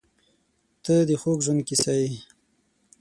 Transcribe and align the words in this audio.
•ته 0.83 0.95
د 1.09 1.11
خوږ 1.21 1.39
ژوند 1.45 1.61
کیسه 1.67 1.93
یې. 2.01 2.09